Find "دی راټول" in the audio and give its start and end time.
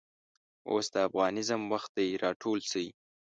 1.97-2.59